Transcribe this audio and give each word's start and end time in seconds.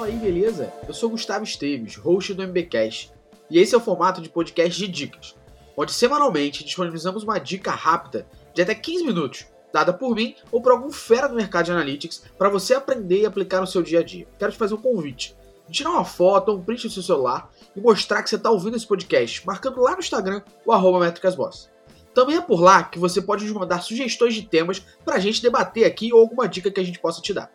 Fala 0.00 0.12
aí, 0.12 0.18
beleza? 0.18 0.72
Eu 0.88 0.94
sou 0.94 1.10
Gustavo 1.10 1.44
Esteves, 1.44 1.94
host 1.96 2.32
do 2.32 2.42
MBcast, 2.42 3.12
e 3.50 3.58
esse 3.58 3.74
é 3.74 3.76
o 3.76 3.82
formato 3.82 4.22
de 4.22 4.30
podcast 4.30 4.80
de 4.80 4.88
dicas, 4.88 5.36
onde 5.76 5.92
semanalmente 5.92 6.64
disponibilizamos 6.64 7.22
uma 7.22 7.38
dica 7.38 7.70
rápida 7.72 8.26
de 8.54 8.62
até 8.62 8.74
15 8.74 9.04
minutos, 9.04 9.46
dada 9.70 9.92
por 9.92 10.14
mim 10.14 10.34
ou 10.50 10.62
por 10.62 10.72
algum 10.72 10.90
fera 10.90 11.28
do 11.28 11.34
mercado 11.34 11.66
de 11.66 11.72
analytics, 11.72 12.22
para 12.38 12.48
você 12.48 12.72
aprender 12.72 13.20
e 13.20 13.26
aplicar 13.26 13.60
no 13.60 13.66
seu 13.66 13.82
dia 13.82 14.00
a 14.00 14.02
dia. 14.02 14.26
Quero 14.38 14.50
te 14.50 14.56
fazer 14.56 14.72
um 14.72 14.80
convite. 14.80 15.36
Tirar 15.70 15.90
uma 15.90 16.04
foto 16.06 16.48
ou 16.48 16.56
um 16.56 16.62
print 16.62 16.86
do 16.86 16.94
seu 16.94 17.02
celular 17.02 17.50
e 17.76 17.80
mostrar 17.82 18.22
que 18.22 18.30
você 18.30 18.36
está 18.36 18.50
ouvindo 18.50 18.78
esse 18.78 18.86
podcast, 18.86 19.46
marcando 19.46 19.82
lá 19.82 19.92
no 19.92 19.98
Instagram 19.98 20.40
o 20.64 20.72
arroba. 20.72 21.14
Também 22.14 22.38
é 22.38 22.40
por 22.40 22.62
lá 22.62 22.84
que 22.84 22.98
você 22.98 23.20
pode 23.20 23.44
nos 23.44 23.52
mandar 23.52 23.82
sugestões 23.82 24.32
de 24.32 24.44
temas 24.44 24.80
para 25.04 25.16
a 25.16 25.20
gente 25.20 25.42
debater 25.42 25.84
aqui 25.84 26.10
ou 26.10 26.20
alguma 26.20 26.48
dica 26.48 26.70
que 26.70 26.80
a 26.80 26.84
gente 26.84 26.98
possa 26.98 27.20
te 27.20 27.34
dar. 27.34 27.52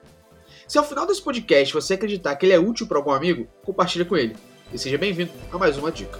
Se 0.68 0.80
ao 0.80 0.84
final 0.84 1.06
desse 1.06 1.22
podcast 1.22 1.72
você 1.72 1.94
acreditar 1.94 2.36
que 2.36 2.46
ele 2.46 2.54
é 2.54 2.60
útil 2.60 2.88
para 2.88 2.98
algum 2.98 3.12
amigo, 3.12 3.48
compartilhe 3.64 4.04
com 4.04 4.18
ele. 4.18 4.36
E 4.74 4.80
seja 4.80 4.98
bem-vindo 4.98 5.32
a 5.52 5.60
mais 5.60 5.78
uma 5.78 5.92
dica. 5.92 6.20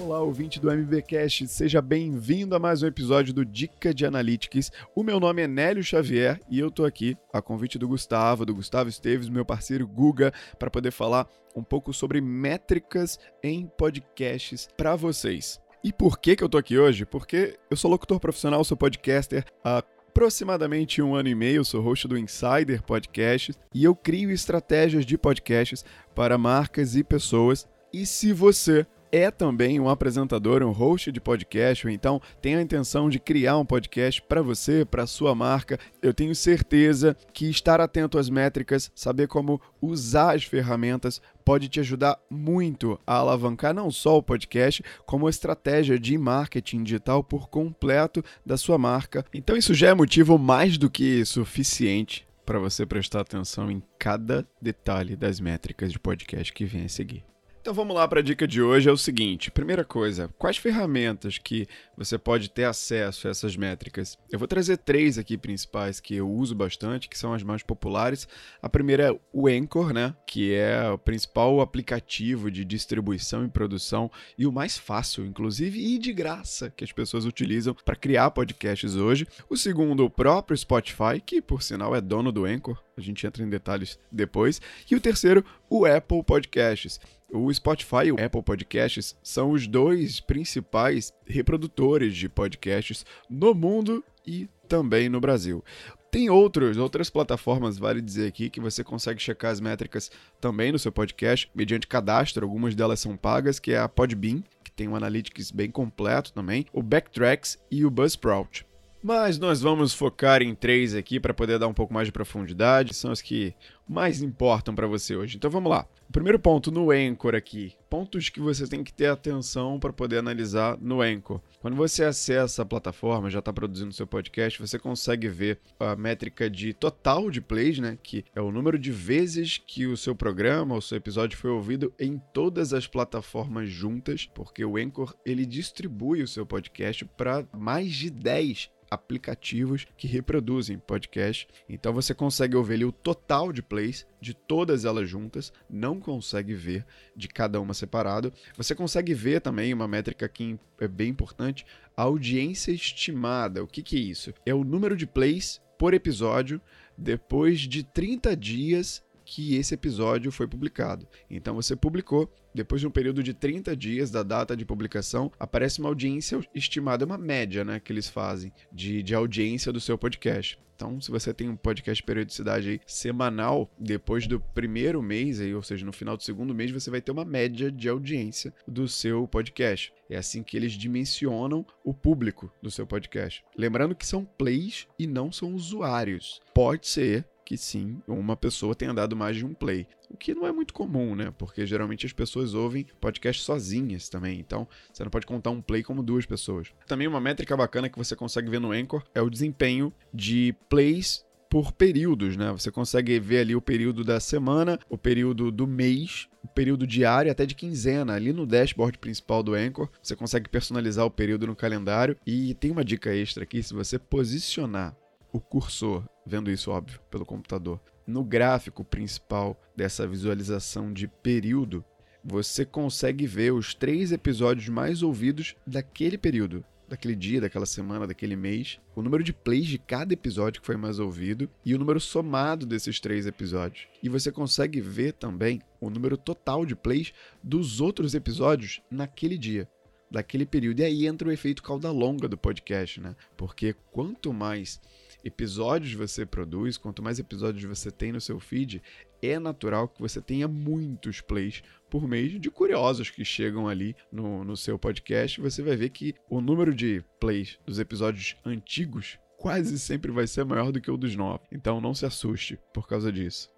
Olá, 0.00 0.18
ouvinte 0.22 0.58
do 0.58 0.70
MBcast, 0.70 1.46
seja 1.48 1.82
bem-vindo 1.82 2.56
a 2.56 2.58
mais 2.58 2.82
um 2.82 2.86
episódio 2.86 3.34
do 3.34 3.44
Dica 3.44 3.92
de 3.92 4.06
Analytics. 4.06 4.72
O 4.94 5.02
meu 5.02 5.20
nome 5.20 5.42
é 5.42 5.46
Nélio 5.46 5.84
Xavier 5.84 6.40
e 6.48 6.58
eu 6.58 6.70
tô 6.70 6.86
aqui 6.86 7.14
a 7.30 7.42
convite 7.42 7.78
do 7.78 7.86
Gustavo, 7.86 8.46
do 8.46 8.54
Gustavo 8.54 8.88
Esteves, 8.88 9.28
meu 9.28 9.44
parceiro 9.44 9.86
Guga, 9.86 10.32
para 10.58 10.70
poder 10.70 10.92
falar 10.92 11.28
um 11.54 11.62
pouco 11.62 11.92
sobre 11.92 12.18
métricas 12.22 13.18
em 13.42 13.66
podcasts 13.76 14.70
para 14.74 14.96
vocês. 14.96 15.60
E 15.84 15.92
por 15.92 16.18
que, 16.18 16.34
que 16.34 16.42
eu 16.42 16.48
tô 16.48 16.56
aqui 16.56 16.78
hoje? 16.78 17.04
Porque 17.04 17.58
eu 17.70 17.76
sou 17.76 17.90
locutor 17.90 18.18
profissional, 18.18 18.64
sou 18.64 18.76
podcaster 18.76 19.44
há 19.62 19.82
aproximadamente 20.10 21.00
um 21.00 21.14
ano 21.14 21.28
e 21.28 21.34
meio, 21.36 21.64
sou 21.64 21.80
host 21.80 22.08
do 22.08 22.18
Insider 22.18 22.82
Podcast 22.82 23.54
e 23.72 23.84
eu 23.84 23.94
crio 23.94 24.32
estratégias 24.32 25.06
de 25.06 25.16
podcasts 25.16 25.84
para 26.16 26.36
marcas 26.36 26.96
e 26.96 27.04
pessoas. 27.04 27.68
E 27.92 28.04
se 28.04 28.32
você 28.32 28.84
é 29.12 29.30
também 29.30 29.78
um 29.78 29.88
apresentador, 29.88 30.64
um 30.64 30.72
host 30.72 31.12
de 31.12 31.20
podcast, 31.20 31.86
ou 31.86 31.92
então 31.92 32.20
tem 32.42 32.56
a 32.56 32.62
intenção 32.62 33.08
de 33.08 33.20
criar 33.20 33.56
um 33.56 33.64
podcast 33.64 34.20
para 34.22 34.42
você, 34.42 34.84
para 34.84 35.06
sua 35.06 35.32
marca, 35.32 35.78
eu 36.02 36.12
tenho 36.12 36.34
certeza 36.34 37.16
que 37.32 37.48
estar 37.48 37.80
atento 37.80 38.18
às 38.18 38.28
métricas, 38.28 38.90
saber 38.94 39.28
como 39.28 39.60
usar 39.80 40.34
as 40.34 40.42
ferramentas 40.42 41.22
pode 41.50 41.68
te 41.68 41.80
ajudar 41.80 42.16
muito 42.30 42.96
a 43.04 43.16
alavancar 43.16 43.74
não 43.74 43.90
só 43.90 44.16
o 44.16 44.22
podcast, 44.22 44.84
como 45.04 45.26
a 45.26 45.30
estratégia 45.30 45.98
de 45.98 46.16
marketing 46.16 46.84
digital 46.84 47.24
por 47.24 47.48
completo 47.48 48.24
da 48.46 48.56
sua 48.56 48.78
marca. 48.78 49.26
Então 49.34 49.56
isso 49.56 49.74
já 49.74 49.88
é 49.88 49.94
motivo 49.94 50.38
mais 50.38 50.78
do 50.78 50.88
que 50.88 51.24
suficiente 51.24 52.24
para 52.46 52.60
você 52.60 52.86
prestar 52.86 53.22
atenção 53.22 53.68
em 53.68 53.82
cada 53.98 54.46
detalhe 54.62 55.16
das 55.16 55.40
métricas 55.40 55.90
de 55.90 55.98
podcast 55.98 56.52
que 56.52 56.64
vem 56.64 56.84
a 56.84 56.88
seguir. 56.88 57.24
Então 57.60 57.74
vamos 57.74 57.94
lá 57.94 58.08
para 58.08 58.20
a 58.20 58.22
dica 58.22 58.48
de 58.48 58.62
hoje 58.62 58.88
é 58.88 58.92
o 58.92 58.96
seguinte. 58.96 59.50
Primeira 59.50 59.84
coisa, 59.84 60.30
quais 60.38 60.56
ferramentas 60.56 61.36
que 61.36 61.68
você 61.94 62.16
pode 62.16 62.48
ter 62.48 62.64
acesso 62.64 63.28
a 63.28 63.30
essas 63.30 63.54
métricas? 63.54 64.16
Eu 64.32 64.38
vou 64.38 64.48
trazer 64.48 64.78
três 64.78 65.18
aqui 65.18 65.36
principais 65.36 66.00
que 66.00 66.16
eu 66.16 66.26
uso 66.26 66.54
bastante, 66.54 67.06
que 67.06 67.18
são 67.18 67.34
as 67.34 67.42
mais 67.42 67.62
populares. 67.62 68.26
A 68.62 68.68
primeira 68.70 69.10
é 69.10 69.20
o 69.30 69.46
Anchor, 69.46 69.92
né, 69.92 70.16
que 70.26 70.54
é 70.54 70.88
o 70.88 70.96
principal 70.96 71.60
aplicativo 71.60 72.50
de 72.50 72.64
distribuição 72.64 73.44
e 73.44 73.48
produção 73.48 74.10
e 74.38 74.46
o 74.46 74.52
mais 74.52 74.78
fácil, 74.78 75.26
inclusive, 75.26 75.78
e 75.78 75.98
de 75.98 76.14
graça 76.14 76.70
que 76.70 76.82
as 76.82 76.92
pessoas 76.92 77.26
utilizam 77.26 77.76
para 77.84 77.94
criar 77.94 78.30
podcasts 78.30 78.96
hoje. 78.96 79.26
O 79.50 79.56
segundo, 79.56 80.06
o 80.06 80.10
próprio 80.10 80.56
Spotify, 80.56 81.20
que 81.24 81.42
por 81.42 81.62
sinal 81.62 81.94
é 81.94 82.00
dono 82.00 82.32
do 82.32 82.46
Anchor. 82.46 82.82
A 82.96 83.02
gente 83.02 83.26
entra 83.26 83.42
em 83.42 83.48
detalhes 83.48 83.98
depois. 84.10 84.60
E 84.90 84.94
o 84.94 85.00
terceiro, 85.00 85.44
o 85.68 85.86
Apple 85.86 86.22
Podcasts. 86.22 87.00
O 87.32 87.52
Spotify 87.52 88.06
e 88.06 88.12
o 88.12 88.24
Apple 88.24 88.42
Podcasts 88.42 89.16
são 89.22 89.52
os 89.52 89.66
dois 89.66 90.20
principais 90.20 91.12
reprodutores 91.24 92.16
de 92.16 92.28
podcasts 92.28 93.06
no 93.28 93.54
mundo 93.54 94.04
e 94.26 94.48
também 94.68 95.08
no 95.08 95.20
Brasil. 95.20 95.64
Tem 96.10 96.28
outros, 96.28 96.76
outras 96.76 97.08
plataformas, 97.08 97.78
vale 97.78 98.00
dizer 98.00 98.26
aqui, 98.26 98.50
que 98.50 98.60
você 98.60 98.82
consegue 98.82 99.22
checar 99.22 99.52
as 99.52 99.60
métricas 99.60 100.10
também 100.40 100.72
no 100.72 100.78
seu 100.78 100.90
podcast, 100.90 101.48
mediante 101.54 101.86
cadastro, 101.86 102.44
algumas 102.44 102.74
delas 102.74 102.98
são 102.98 103.16
pagas, 103.16 103.60
que 103.60 103.72
é 103.72 103.78
a 103.78 103.88
Podbean, 103.88 104.42
que 104.64 104.72
tem 104.72 104.88
um 104.88 104.96
analytics 104.96 105.52
bem 105.52 105.70
completo 105.70 106.32
também, 106.32 106.66
o 106.72 106.82
Backtracks 106.82 107.58
e 107.70 107.84
o 107.84 107.90
Buzzsprout. 107.90 108.66
Mas 109.02 109.38
nós 109.38 109.62
vamos 109.62 109.94
focar 109.94 110.42
em 110.42 110.54
três 110.54 110.94
aqui 110.94 111.18
para 111.18 111.32
poder 111.32 111.58
dar 111.58 111.68
um 111.68 111.72
pouco 111.72 111.94
mais 111.94 112.06
de 112.08 112.12
profundidade, 112.12 112.92
são 112.92 113.10
as 113.10 113.22
que 113.22 113.54
mais 113.90 114.22
importam 114.22 114.72
para 114.72 114.86
você 114.86 115.16
hoje. 115.16 115.36
Então 115.36 115.50
vamos 115.50 115.68
lá. 115.68 115.84
O 116.08 116.12
primeiro 116.12 116.38
ponto 116.38 116.70
no 116.70 116.92
Anchor 116.92 117.34
aqui, 117.34 117.74
pontos 117.88 118.28
que 118.28 118.38
você 118.38 118.64
tem 118.66 118.84
que 118.84 118.92
ter 118.92 119.06
atenção 119.06 119.80
para 119.80 119.92
poder 119.92 120.18
analisar 120.18 120.78
no 120.80 121.00
Anchor. 121.02 121.40
Quando 121.60 121.76
você 121.76 122.04
acessa 122.04 122.62
a 122.62 122.64
plataforma, 122.64 123.28
já 123.28 123.40
está 123.40 123.52
produzindo 123.52 123.92
seu 123.92 124.06
podcast, 124.06 124.60
você 124.60 124.78
consegue 124.78 125.28
ver 125.28 125.58
a 125.78 125.96
métrica 125.96 126.48
de 126.48 126.72
total 126.72 127.32
de 127.32 127.40
plays, 127.40 127.80
né, 127.80 127.98
que 128.00 128.24
é 128.32 128.40
o 128.40 128.52
número 128.52 128.78
de 128.78 128.92
vezes 128.92 129.58
que 129.58 129.86
o 129.86 129.96
seu 129.96 130.14
programa, 130.14 130.76
o 130.76 130.82
seu 130.82 130.96
episódio 130.96 131.36
foi 131.36 131.50
ouvido 131.50 131.92
em 131.98 132.16
todas 132.32 132.72
as 132.72 132.86
plataformas 132.86 133.68
juntas, 133.68 134.24
porque 134.32 134.64
o 134.64 134.76
Anchor 134.76 135.14
ele 135.26 135.44
distribui 135.44 136.22
o 136.22 136.28
seu 136.28 136.46
podcast 136.46 137.04
para 137.16 137.44
mais 137.52 137.92
de 137.92 138.08
10 138.08 138.70
aplicativos 138.90 139.86
que 139.96 140.08
reproduzem 140.08 140.78
podcast. 140.78 141.46
Então 141.68 141.92
você 141.92 142.12
consegue 142.12 142.56
ouvir 142.56 142.74
ali 142.74 142.84
o 142.84 142.92
total 142.92 143.52
de 143.52 143.62
plays 143.62 143.79
de 144.20 144.34
todas 144.34 144.84
elas 144.84 145.08
juntas, 145.08 145.52
não 145.68 145.98
consegue 145.98 146.54
ver 146.54 146.84
de 147.16 147.28
cada 147.28 147.60
uma 147.60 147.74
separado. 147.74 148.32
Você 148.56 148.74
consegue 148.74 149.14
ver 149.14 149.40
também 149.40 149.72
uma 149.72 149.88
métrica 149.88 150.28
que 150.28 150.58
é 150.78 150.88
bem 150.88 151.08
importante, 151.08 151.66
a 151.96 152.02
audiência 152.02 152.72
estimada. 152.72 153.62
O 153.62 153.66
que, 153.66 153.82
que 153.82 153.96
é 153.96 154.00
isso? 154.00 154.32
É 154.44 154.54
o 154.54 154.64
número 154.64 154.96
de 154.96 155.06
plays 155.06 155.60
por 155.78 155.94
episódio 155.94 156.60
depois 156.96 157.60
de 157.60 157.82
30 157.82 158.36
dias 158.36 159.02
que 159.24 159.54
esse 159.54 159.74
episódio 159.74 160.32
foi 160.32 160.46
publicado. 160.46 161.06
Então 161.30 161.54
você 161.54 161.76
publicou, 161.76 162.30
depois 162.54 162.80
de 162.80 162.86
um 162.86 162.90
período 162.90 163.22
de 163.22 163.34
30 163.34 163.76
dias 163.76 164.10
da 164.10 164.22
data 164.22 164.56
de 164.56 164.64
publicação, 164.64 165.30
aparece 165.38 165.80
uma 165.80 165.88
audiência 165.88 166.40
estimada, 166.54 167.04
uma 167.04 167.18
média 167.18 167.64
né, 167.64 167.80
que 167.80 167.92
eles 167.92 168.08
fazem 168.08 168.52
de, 168.72 169.02
de 169.02 169.14
audiência 169.14 169.72
do 169.72 169.80
seu 169.80 169.96
podcast. 169.96 170.58
Então, 170.80 170.98
se 170.98 171.10
você 171.10 171.34
tem 171.34 171.46
um 171.46 171.56
podcast 171.56 172.00
de 172.00 172.06
periodicidade 172.06 172.70
aí, 172.70 172.80
semanal, 172.86 173.70
depois 173.78 174.26
do 174.26 174.40
primeiro 174.40 175.02
mês, 175.02 175.38
aí, 175.38 175.54
ou 175.54 175.62
seja, 175.62 175.84
no 175.84 175.92
final 175.92 176.16
do 176.16 176.22
segundo 176.22 176.54
mês, 176.54 176.70
você 176.70 176.90
vai 176.90 177.02
ter 177.02 177.12
uma 177.12 177.22
média 177.22 177.70
de 177.70 177.86
audiência 177.86 178.50
do 178.66 178.88
seu 178.88 179.28
podcast. 179.28 179.92
É 180.08 180.16
assim 180.16 180.42
que 180.42 180.56
eles 180.56 180.72
dimensionam 180.72 181.66
o 181.84 181.92
público 181.92 182.50
do 182.62 182.70
seu 182.70 182.86
podcast. 182.86 183.44
Lembrando 183.54 183.94
que 183.94 184.06
são 184.06 184.24
plays 184.24 184.88
e 184.98 185.06
não 185.06 185.30
são 185.30 185.54
usuários. 185.54 186.40
Pode 186.54 186.88
ser 186.88 187.26
que 187.50 187.58
sim, 187.58 188.00
uma 188.06 188.36
pessoa 188.36 188.76
tenha 188.76 188.94
dado 188.94 189.16
mais 189.16 189.36
de 189.36 189.44
um 189.44 189.52
play. 189.52 189.84
O 190.08 190.16
que 190.16 190.32
não 190.32 190.46
é 190.46 190.52
muito 190.52 190.72
comum, 190.72 191.16
né? 191.16 191.34
Porque 191.36 191.66
geralmente 191.66 192.06
as 192.06 192.12
pessoas 192.12 192.54
ouvem 192.54 192.86
podcast 193.00 193.42
sozinhas 193.42 194.08
também. 194.08 194.38
Então, 194.38 194.68
você 194.92 195.02
não 195.02 195.10
pode 195.10 195.26
contar 195.26 195.50
um 195.50 195.60
play 195.60 195.82
como 195.82 196.00
duas 196.00 196.24
pessoas. 196.24 196.68
Também 196.86 197.08
uma 197.08 197.20
métrica 197.20 197.56
bacana 197.56 197.88
que 197.88 197.98
você 197.98 198.14
consegue 198.14 198.48
ver 198.48 198.60
no 198.60 198.70
Anchor 198.70 199.02
é 199.12 199.20
o 199.20 199.28
desempenho 199.28 199.92
de 200.14 200.54
plays 200.68 201.24
por 201.50 201.72
períodos, 201.72 202.36
né? 202.36 202.52
Você 202.52 202.70
consegue 202.70 203.18
ver 203.18 203.40
ali 203.40 203.56
o 203.56 203.60
período 203.60 204.04
da 204.04 204.20
semana, 204.20 204.78
o 204.88 204.96
período 204.96 205.50
do 205.50 205.66
mês, 205.66 206.28
o 206.44 206.46
período 206.46 206.86
diário 206.86 207.32
até 207.32 207.44
de 207.44 207.56
quinzena. 207.56 208.12
Ali 208.14 208.32
no 208.32 208.46
dashboard 208.46 208.96
principal 208.98 209.42
do 209.42 209.54
Anchor, 209.54 209.88
você 210.00 210.14
consegue 210.14 210.48
personalizar 210.48 211.04
o 211.04 211.10
período 211.10 211.48
no 211.48 211.56
calendário. 211.56 212.16
E 212.24 212.54
tem 212.54 212.70
uma 212.70 212.84
dica 212.84 213.12
extra 213.12 213.42
aqui: 213.42 213.60
se 213.60 213.74
você 213.74 213.98
posicionar 213.98 214.96
o 215.32 215.40
cursor, 215.40 216.04
vendo 216.26 216.50
isso 216.50 216.70
óbvio 216.70 217.00
pelo 217.10 217.24
computador, 217.24 217.80
no 218.06 218.24
gráfico 218.24 218.84
principal 218.84 219.60
dessa 219.76 220.06
visualização 220.06 220.92
de 220.92 221.06
período, 221.06 221.84
você 222.24 222.64
consegue 222.64 223.26
ver 223.26 223.52
os 223.52 223.74
três 223.74 224.12
episódios 224.12 224.68
mais 224.68 225.02
ouvidos 225.02 225.54
daquele 225.66 226.18
período, 226.18 226.64
daquele 226.88 227.14
dia, 227.14 227.40
daquela 227.40 227.64
semana, 227.64 228.06
daquele 228.06 228.36
mês, 228.36 228.80
o 228.96 229.02
número 229.02 229.22
de 229.22 229.32
plays 229.32 229.66
de 229.66 229.78
cada 229.78 230.12
episódio 230.12 230.60
que 230.60 230.66
foi 230.66 230.76
mais 230.76 230.98
ouvido 230.98 231.48
e 231.64 231.74
o 231.74 231.78
número 231.78 232.00
somado 232.00 232.66
desses 232.66 232.98
três 232.98 233.26
episódios. 233.26 233.86
E 234.02 234.08
você 234.08 234.32
consegue 234.32 234.80
ver 234.80 235.12
também 235.12 235.62
o 235.80 235.88
número 235.88 236.16
total 236.16 236.66
de 236.66 236.74
plays 236.74 237.12
dos 237.42 237.80
outros 237.80 238.14
episódios 238.14 238.82
naquele 238.90 239.38
dia 239.38 239.68
daquele 240.10 240.44
período. 240.44 240.80
E 240.80 240.84
aí 240.84 241.06
entra 241.06 241.28
o 241.28 241.32
efeito 241.32 241.62
cauda 241.62 241.90
longa 241.90 242.26
do 242.26 242.36
podcast, 242.36 243.00
né? 243.00 243.14
Porque 243.36 243.74
quanto 243.92 244.32
mais 244.32 244.80
episódios 245.24 245.92
você 245.94 246.24
produz, 246.24 246.76
quanto 246.76 247.02
mais 247.02 247.18
episódios 247.18 247.64
você 247.64 247.90
tem 247.90 248.12
no 248.12 248.20
seu 248.20 248.38
feed, 248.40 248.82
é 249.22 249.38
natural 249.38 249.88
que 249.88 250.00
você 250.00 250.20
tenha 250.20 250.48
muitos 250.48 251.20
plays 251.20 251.62
por 251.90 252.06
mês 252.06 252.40
de 252.40 252.50
curiosos 252.50 253.10
que 253.10 253.24
chegam 253.24 253.68
ali 253.68 253.94
no, 254.10 254.44
no 254.44 254.56
seu 254.56 254.78
podcast. 254.78 255.40
Você 255.40 255.62
vai 255.62 255.76
ver 255.76 255.90
que 255.90 256.14
o 256.28 256.40
número 256.40 256.74
de 256.74 257.04
plays 257.18 257.58
dos 257.66 257.78
episódios 257.78 258.36
antigos 258.44 259.18
quase 259.36 259.78
sempre 259.78 260.12
vai 260.12 260.26
ser 260.26 260.44
maior 260.44 260.70
do 260.70 260.80
que 260.80 260.90
o 260.90 260.96
dos 260.96 261.16
novos. 261.16 261.46
Então 261.50 261.80
não 261.80 261.94
se 261.94 262.06
assuste 262.06 262.58
por 262.72 262.86
causa 262.86 263.10
disso. 263.10 263.50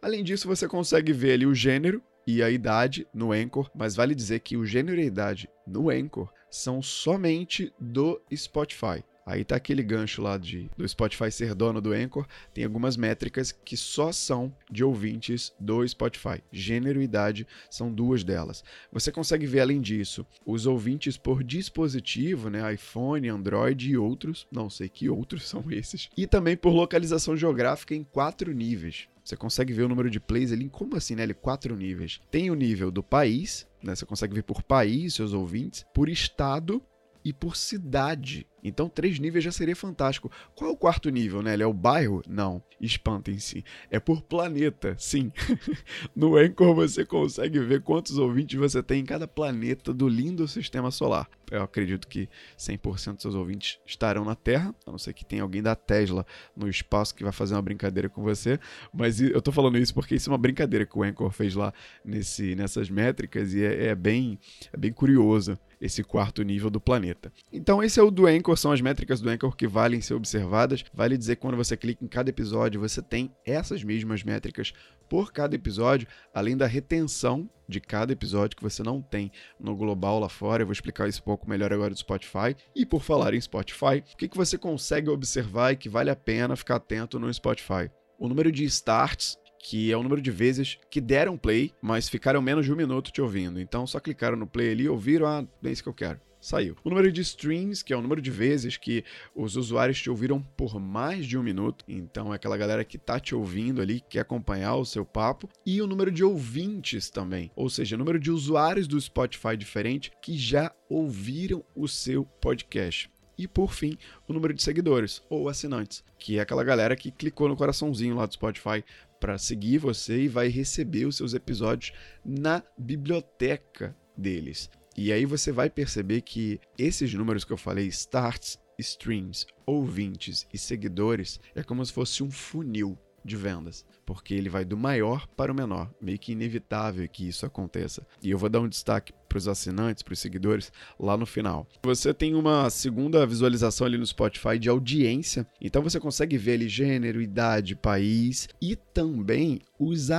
Além 0.00 0.22
disso, 0.22 0.48
você 0.48 0.66
consegue 0.68 1.12
ver 1.12 1.32
ali 1.32 1.46
o 1.46 1.54
gênero 1.54 2.02
e 2.26 2.42
a 2.42 2.50
idade 2.50 3.06
no 3.12 3.32
Anchor, 3.32 3.70
mas 3.74 3.96
vale 3.96 4.14
dizer 4.14 4.40
que 4.40 4.56
o 4.56 4.64
gênero 4.64 5.00
e 5.00 5.04
a 5.04 5.06
idade 5.06 5.48
no 5.66 5.90
Anchor 5.90 6.32
são 6.50 6.82
somente 6.82 7.72
do 7.80 8.20
Spotify. 8.34 9.02
Aí 9.24 9.44
tá 9.44 9.56
aquele 9.56 9.82
gancho 9.82 10.20
lá 10.20 10.36
de, 10.36 10.68
do 10.76 10.86
Spotify 10.88 11.30
ser 11.30 11.54
dono 11.54 11.80
do 11.80 11.92
Anchor, 11.92 12.26
tem 12.52 12.64
algumas 12.64 12.96
métricas 12.96 13.52
que 13.52 13.76
só 13.76 14.10
são 14.10 14.54
de 14.70 14.82
ouvintes 14.82 15.52
do 15.58 15.86
Spotify. 15.86 16.42
Gênero 16.50 17.00
e 17.00 17.04
idade 17.04 17.46
são 17.70 17.92
duas 17.92 18.24
delas. 18.24 18.64
Você 18.92 19.12
consegue 19.12 19.46
ver 19.46 19.60
além 19.60 19.80
disso 19.80 20.26
os 20.44 20.66
ouvintes 20.66 21.16
por 21.16 21.44
dispositivo, 21.44 22.50
né, 22.50 22.74
iPhone, 22.74 23.28
Android 23.28 23.90
e 23.90 23.96
outros, 23.96 24.46
não 24.50 24.68
sei 24.68 24.88
que 24.88 25.08
outros 25.08 25.46
são 25.48 25.64
esses, 25.70 26.08
e 26.16 26.26
também 26.26 26.56
por 26.56 26.72
localização 26.72 27.36
geográfica 27.36 27.94
em 27.94 28.02
quatro 28.02 28.52
níveis. 28.52 29.08
Você 29.24 29.36
consegue 29.36 29.72
ver 29.72 29.82
o 29.82 29.88
número 29.88 30.10
de 30.10 30.18
plays 30.18 30.50
ali, 30.50 30.68
como 30.68 30.96
assim, 30.96 31.14
né? 31.14 31.22
Ele 31.22 31.34
quatro 31.34 31.76
níveis. 31.76 32.20
Tem 32.28 32.50
o 32.50 32.54
nível 32.54 32.90
do 32.90 33.04
país, 33.04 33.68
né? 33.80 33.94
Você 33.94 34.04
consegue 34.04 34.34
ver 34.34 34.42
por 34.42 34.62
país 34.64 35.14
seus 35.14 35.32
ouvintes, 35.32 35.86
por 35.94 36.08
estado 36.08 36.82
e 37.24 37.32
por 37.32 37.56
cidade. 37.56 38.46
Então, 38.62 38.88
três 38.88 39.18
níveis 39.18 39.44
já 39.44 39.50
seria 39.50 39.74
fantástico. 39.74 40.30
Qual 40.54 40.70
é 40.70 40.72
o 40.72 40.76
quarto 40.76 41.10
nível, 41.10 41.42
né? 41.42 41.54
Ele 41.54 41.62
é 41.62 41.66
o 41.66 41.72
bairro? 41.72 42.22
Não. 42.28 42.62
Espantem-se. 42.80 43.64
É 43.90 43.98
por 44.00 44.22
planeta, 44.22 44.94
sim. 44.98 45.32
no 46.14 46.36
Anchor 46.36 46.74
você 46.74 47.04
consegue 47.04 47.58
ver 47.60 47.82
quantos 47.82 48.18
ouvintes 48.18 48.58
você 48.58 48.82
tem 48.82 49.00
em 49.00 49.04
cada 49.04 49.26
planeta 49.26 49.92
do 49.92 50.08
lindo 50.08 50.46
sistema 50.48 50.90
solar. 50.90 51.28
Eu 51.50 51.62
acredito 51.62 52.08
que 52.08 52.28
100% 52.58 53.12
dos 53.12 53.22
seus 53.22 53.34
ouvintes 53.34 53.78
estarão 53.84 54.24
na 54.24 54.34
Terra, 54.34 54.74
a 54.86 54.90
não 54.90 54.98
ser 54.98 55.12
que 55.12 55.24
tenha 55.24 55.42
alguém 55.42 55.62
da 55.62 55.76
Tesla 55.76 56.24
no 56.56 56.66
espaço 56.66 57.14
que 57.14 57.22
vai 57.22 57.32
fazer 57.32 57.54
uma 57.54 57.62
brincadeira 57.62 58.08
com 58.08 58.22
você. 58.22 58.58
Mas 58.92 59.20
eu 59.20 59.40
tô 59.42 59.52
falando 59.52 59.76
isso 59.76 59.92
porque 59.92 60.14
isso 60.14 60.30
é 60.30 60.32
uma 60.32 60.38
brincadeira 60.38 60.86
que 60.86 60.98
o 60.98 61.02
Anchor 61.02 61.30
fez 61.30 61.54
lá 61.54 61.72
nesse, 62.04 62.54
nessas 62.54 62.88
métricas 62.88 63.52
e 63.52 63.62
é, 63.62 63.88
é 63.88 63.94
bem, 63.94 64.38
é 64.72 64.76
bem 64.76 64.92
curioso 64.92 65.58
esse 65.82 66.04
quarto 66.04 66.42
nível 66.44 66.70
do 66.70 66.80
planeta. 66.80 67.32
Então, 67.52 67.82
esse 67.82 67.98
é 67.98 68.02
o 68.02 68.10
do 68.10 68.26
Anchor, 68.26 68.51
são 68.58 68.72
as 68.72 68.80
métricas 68.80 69.20
do 69.20 69.28
Anchor 69.28 69.56
que 69.56 69.66
valem 69.66 70.00
ser 70.00 70.14
observadas. 70.14 70.84
Vale 70.92 71.16
dizer 71.16 71.36
que 71.36 71.42
quando 71.42 71.56
você 71.56 71.76
clica 71.76 72.04
em 72.04 72.08
cada 72.08 72.30
episódio, 72.30 72.80
você 72.80 73.02
tem 73.02 73.34
essas 73.44 73.84
mesmas 73.84 74.22
métricas 74.22 74.72
por 75.08 75.32
cada 75.32 75.54
episódio, 75.54 76.08
além 76.34 76.56
da 76.56 76.66
retenção 76.66 77.48
de 77.68 77.80
cada 77.80 78.12
episódio 78.12 78.56
que 78.56 78.62
você 78.62 78.82
não 78.82 79.02
tem 79.02 79.30
no 79.60 79.76
global 79.76 80.18
lá 80.18 80.28
fora. 80.28 80.62
Eu 80.62 80.66
vou 80.66 80.72
explicar 80.72 81.08
isso 81.08 81.20
um 81.20 81.24
pouco 81.24 81.48
melhor 81.48 81.72
agora 81.72 81.90
do 81.90 81.98
Spotify. 81.98 82.56
E 82.74 82.86
por 82.86 83.02
falar 83.02 83.34
em 83.34 83.40
Spotify, 83.40 83.98
o 83.98 84.16
que, 84.16 84.28
que 84.28 84.36
você 84.36 84.56
consegue 84.56 85.10
observar 85.10 85.72
e 85.72 85.76
que 85.76 85.88
vale 85.88 86.10
a 86.10 86.16
pena 86.16 86.56
ficar 86.56 86.76
atento 86.76 87.18
no 87.18 87.32
Spotify? 87.32 87.90
O 88.18 88.28
número 88.28 88.50
de 88.50 88.64
starts 88.64 89.36
que 89.62 89.92
é 89.92 89.96
o 89.96 90.02
número 90.02 90.20
de 90.20 90.30
vezes 90.30 90.76
que 90.90 91.00
deram 91.00 91.38
play, 91.38 91.72
mas 91.80 92.08
ficaram 92.08 92.42
menos 92.42 92.66
de 92.66 92.72
um 92.72 92.76
minuto 92.76 93.12
te 93.12 93.22
ouvindo. 93.22 93.60
Então 93.60 93.86
só 93.86 94.00
clicaram 94.00 94.36
no 94.36 94.46
play 94.46 94.72
ali, 94.72 94.88
ouviram, 94.88 95.26
ah, 95.26 95.46
é 95.62 95.70
isso 95.70 95.84
que 95.84 95.88
eu 95.88 95.94
quero. 95.94 96.20
Saiu. 96.42 96.76
O 96.82 96.90
número 96.90 97.12
de 97.12 97.20
streams, 97.20 97.84
que 97.84 97.92
é 97.92 97.96
o 97.96 98.02
número 98.02 98.20
de 98.20 98.28
vezes 98.28 98.76
que 98.76 99.04
os 99.32 99.54
usuários 99.54 100.02
te 100.02 100.10
ouviram 100.10 100.42
por 100.42 100.80
mais 100.80 101.24
de 101.24 101.38
um 101.38 101.42
minuto. 101.42 101.84
Então 101.86 102.32
é 102.32 102.36
aquela 102.36 102.56
galera 102.56 102.84
que 102.84 102.98
tá 102.98 103.20
te 103.20 103.32
ouvindo 103.32 103.80
ali, 103.80 104.00
que 104.00 104.08
quer 104.08 104.20
acompanhar 104.20 104.74
o 104.74 104.84
seu 104.84 105.04
papo. 105.04 105.48
E 105.64 105.80
o 105.80 105.86
número 105.86 106.10
de 106.10 106.24
ouvintes 106.24 107.10
também. 107.10 107.52
Ou 107.54 107.70
seja, 107.70 107.94
o 107.94 107.98
número 107.98 108.18
de 108.18 108.32
usuários 108.32 108.88
do 108.88 109.00
Spotify 109.00 109.56
diferente 109.56 110.10
que 110.20 110.36
já 110.36 110.74
ouviram 110.88 111.64
o 111.76 111.86
seu 111.86 112.24
podcast. 112.24 113.08
E 113.38 113.46
por 113.46 113.72
fim, 113.72 113.96
o 114.26 114.32
número 114.32 114.52
de 114.52 114.64
seguidores 114.64 115.22
ou 115.30 115.48
assinantes, 115.48 116.02
que 116.18 116.38
é 116.38 116.40
aquela 116.40 116.64
galera 116.64 116.96
que 116.96 117.12
clicou 117.12 117.48
no 117.48 117.56
coraçãozinho 117.56 118.16
lá 118.16 118.26
do 118.26 118.34
Spotify 118.34 118.84
para 119.20 119.38
seguir 119.38 119.78
você 119.78 120.22
e 120.22 120.28
vai 120.28 120.48
receber 120.48 121.06
os 121.06 121.16
seus 121.16 121.34
episódios 121.34 121.92
na 122.24 122.64
biblioteca 122.76 123.96
deles. 124.16 124.68
E 124.96 125.12
aí 125.12 125.24
você 125.24 125.50
vai 125.50 125.70
perceber 125.70 126.20
que 126.20 126.60
esses 126.78 127.12
números 127.14 127.44
que 127.44 127.52
eu 127.52 127.56
falei, 127.56 127.86
starts, 127.86 128.58
streams, 128.78 129.46
ouvintes 129.66 130.46
e 130.52 130.58
seguidores, 130.58 131.40
é 131.54 131.62
como 131.62 131.84
se 131.84 131.92
fosse 131.92 132.22
um 132.22 132.30
funil 132.30 132.98
de 133.24 133.36
vendas, 133.36 133.84
porque 134.04 134.34
ele 134.34 134.48
vai 134.48 134.64
do 134.64 134.76
maior 134.76 135.26
para 135.28 135.52
o 135.52 135.54
menor, 135.54 135.90
meio 136.00 136.18
que 136.18 136.32
inevitável 136.32 137.08
que 137.08 137.28
isso 137.28 137.46
aconteça. 137.46 138.06
E 138.22 138.30
eu 138.30 138.38
vou 138.38 138.48
dar 138.48 138.60
um 138.60 138.68
destaque 138.68 139.12
para 139.28 139.38
os 139.38 139.48
assinantes, 139.48 140.02
para 140.02 140.12
os 140.12 140.18
seguidores, 140.18 140.72
lá 140.98 141.16
no 141.16 141.24
final. 141.24 141.66
Você 141.84 142.12
tem 142.12 142.34
uma 142.34 142.68
segunda 142.68 143.24
visualização 143.26 143.86
ali 143.86 143.96
no 143.96 144.06
Spotify 144.06 144.58
de 144.58 144.68
audiência, 144.68 145.46
então 145.60 145.82
você 145.82 145.98
consegue 146.00 146.36
ver 146.36 146.54
ali 146.54 146.68
gênero, 146.68 147.22
idade, 147.22 147.76
país 147.76 148.48
e 148.60 148.76
também 148.76 149.60
os 149.78 150.10